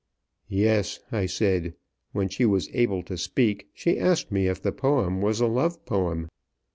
[0.49, 1.75] "Yes," I said;
[2.11, 5.85] "when she was able to speak, she asked me if the poem was a love
[5.85, 6.27] poem."